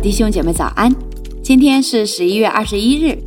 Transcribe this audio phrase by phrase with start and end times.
[0.00, 0.94] 弟兄姐妹早安！
[1.42, 3.18] 今天是十一月二十一日，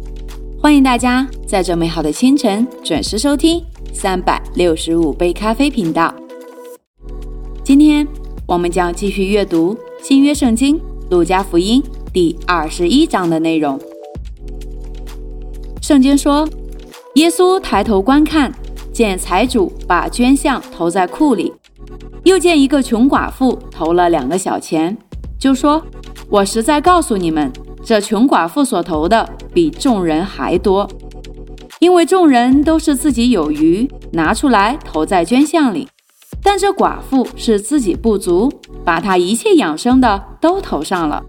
[0.61, 3.61] 欢迎大家在这美好的清晨准时收听
[3.93, 6.13] 三百六十五杯咖啡频道。
[7.61, 8.07] 今天
[8.47, 10.79] 我们将继续阅读新约圣经
[11.09, 13.77] 路加福音第二十一章的内容。
[15.81, 16.47] 圣经说，
[17.15, 18.49] 耶稣抬头观看，
[18.93, 21.51] 见财主把捐项投在库里，
[22.23, 24.97] 又见一个穷寡妇投了两个小钱，
[25.37, 25.83] 就说。
[26.31, 27.51] 我实在告诉你们，
[27.83, 30.89] 这穷寡妇所投的比众人还多，
[31.79, 35.89] 因为众人都是自己有余拿出来投在捐项里，
[36.41, 38.49] 但这寡妇是自己不足，
[38.85, 41.21] 把她一切养生的都投上了。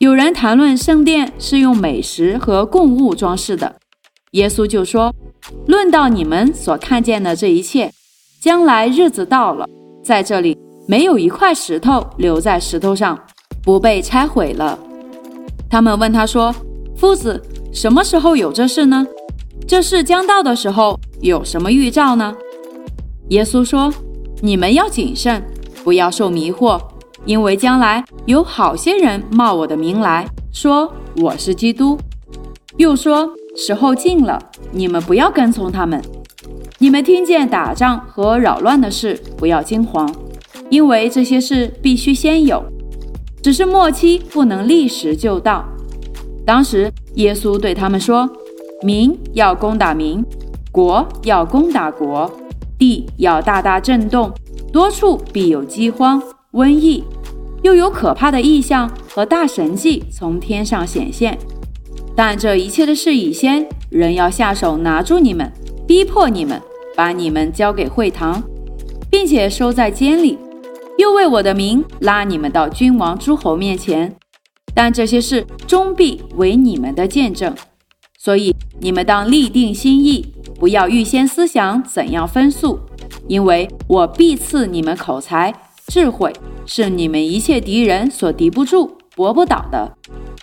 [0.00, 3.74] 有人谈论圣殿是用美食和供物装饰的，
[4.32, 5.14] 耶稣就说
[5.66, 7.90] ：“论到你们所看见的这一切，
[8.38, 9.66] 将来日子到了，
[10.04, 13.18] 在这里没有一块石头留在石头上。”
[13.70, 14.76] 不被拆毁了。
[15.70, 16.52] 他们问他说
[16.98, 17.40] ：“夫子，
[17.72, 19.06] 什么时候有这事呢？
[19.64, 22.34] 这事将到的时候有什么预兆呢？”
[23.30, 23.88] 耶稣说
[24.42, 25.40] ：“你们要谨慎，
[25.84, 26.80] 不要受迷惑，
[27.24, 31.96] 因为将来有好些人冒我的名来说我是基督，
[32.76, 34.36] 又说时候近了，
[34.72, 36.02] 你们不要跟从他们。
[36.78, 40.12] 你们听见打仗和扰乱的事，不要惊慌，
[40.70, 42.60] 因为这些事必须先有。”
[43.42, 45.64] 只是末期不能立时就到。
[46.44, 48.28] 当时耶稣对他们说
[48.82, 50.24] ：“民要攻打民，
[50.72, 52.30] 国要攻打国，
[52.78, 54.32] 地要大大震动，
[54.72, 57.04] 多处必有饥荒、瘟疫，
[57.62, 61.38] 又有可怕的异象和大神迹从天上显现。
[62.16, 65.50] 但这一切的事已先，人要下手拿住你们，
[65.86, 66.60] 逼迫你们，
[66.96, 68.42] 把你们交给会堂，
[69.08, 70.36] 并且收在监里。”
[71.00, 74.14] 又为我的名拉你们到君王诸侯面前，
[74.74, 77.54] 但这些事终必为你们的见证。
[78.18, 82.78] 所以你们当立定心意，不要预先思想怎样分诉，
[83.26, 85.54] 因为我必赐你们口才
[85.86, 86.30] 智慧，
[86.66, 89.96] 是你们一切敌人所敌不住、驳不倒的。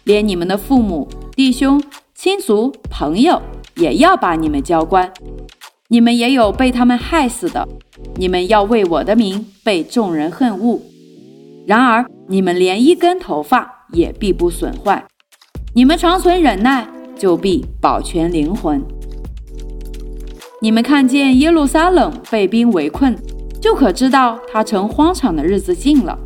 [0.06, 1.80] 连你们的父母、弟兄、
[2.16, 3.40] 亲族、朋友，
[3.76, 5.14] 也要把你们交官。
[5.90, 7.68] 你们也有被他们害死的。
[8.18, 10.82] 你们要为我的名被众人恨恶，
[11.68, 15.06] 然而你们连一根头发也必不损坏。
[15.76, 18.82] 你们长存忍耐，就必保全灵魂。
[20.60, 23.16] 你们看见耶路撒冷被兵围困，
[23.62, 26.18] 就可知道他成荒场的日子近了。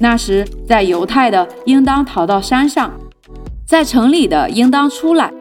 [0.00, 2.92] 那时，在犹太的应当逃到山上，
[3.64, 5.32] 在城里的应当出来，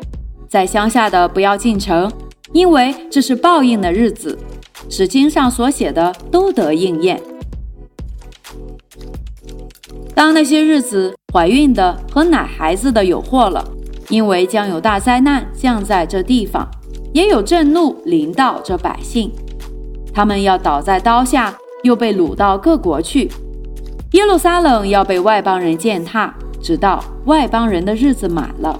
[0.48, 2.12] 在乡下的不要进城，
[2.54, 4.38] 因为这是报应的日子。
[4.88, 7.22] 使经上所写的都得应验。
[10.16, 13.64] 当那些日子，怀孕的和奶孩子的有祸了，
[14.10, 16.68] 因为将有大灾难降在这地方，
[17.14, 19.32] 也有震怒临到这百姓，
[20.14, 23.30] 他们要倒在刀下，又被掳到各国去。
[24.14, 28.80] 耶路撒冷要被外邦人践踏，直到外邦人的日子满了。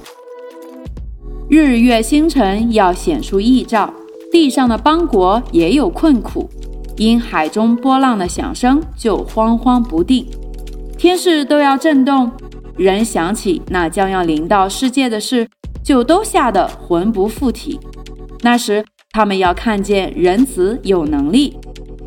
[1.50, 3.92] 日月星辰要显出异兆。
[4.32, 6.48] 地上的邦国也有困苦，
[6.96, 10.28] 因海中波浪的响声就慌慌不定，
[10.96, 12.32] 天势都要震动。
[12.78, 15.50] 人想起那将要临到世界的事，
[15.84, 17.80] 就都吓得魂不附体。
[18.42, 21.58] 那时他们要看见人子有能力，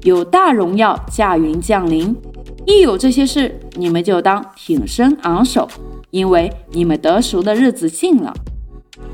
[0.05, 2.17] 有大荣耀驾云降临。
[2.65, 5.67] 一有这些事，你们就当挺身昂首，
[6.13, 8.33] 因为你们得赎的日子近了。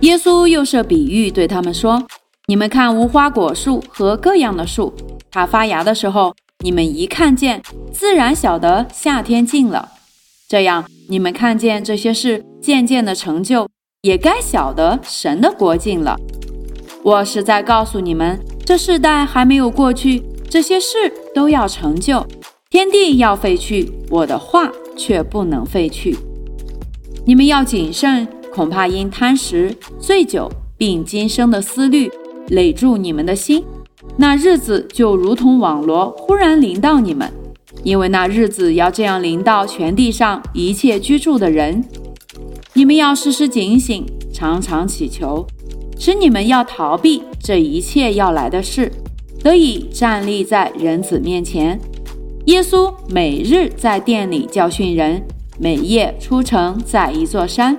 [0.00, 2.02] 耶稣又设比喻对他们说。
[2.46, 4.94] 你们看无花果树和各样的树，
[5.30, 7.60] 它发芽的时候，你们一看见，
[7.92, 9.86] 自然晓得夏天近了。
[10.48, 13.68] 这样，你们看见这些事渐渐的成就，
[14.00, 16.16] 也该晓得神的国近了。
[17.02, 22.26] 我是在告诉你们，这世代还没有过去，这些事都要成就。
[22.70, 26.16] 天地要废去，我的话却不能废去。
[27.26, 28.26] 你们要谨慎，
[28.58, 32.10] 恐怕因贪食、醉酒，并今生的思虑。
[32.48, 33.62] 累住你们的心，
[34.16, 37.30] 那日子就如同网罗忽然临到你们，
[37.84, 41.84] 因为那日子要这样临到全地上一切居住的人。
[42.72, 45.46] 你们要时时警醒，常常祈求，
[45.96, 48.90] 使你们要逃避这一切要来的事，
[49.40, 51.78] 得以站立在人子面前。
[52.46, 55.22] 耶稣每日在店里教训人，
[55.60, 57.78] 每夜出城，在一座山，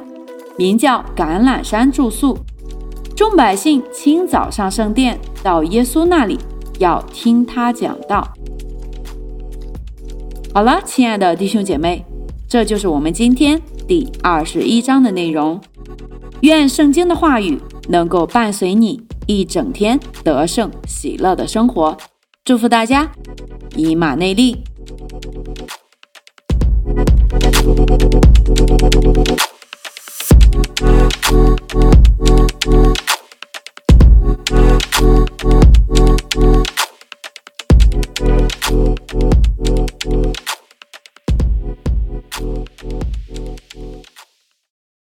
[0.59, 2.37] 名叫橄榄山住宿。
[3.15, 6.37] 众百姓清早上圣殿，到耶稣那里，
[6.79, 8.27] 要听他讲道。
[10.53, 12.03] 好了，亲爱的弟兄姐妹，
[12.45, 15.57] 这就是我们今天第二十一章的内容。
[16.41, 17.57] 愿圣经的话语
[17.87, 21.95] 能够伴随你一整天得胜喜乐的生活。
[22.43, 23.09] 祝福大家，
[23.77, 24.61] 以马内利。